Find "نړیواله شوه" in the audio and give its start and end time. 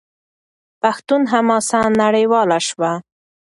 2.01-2.91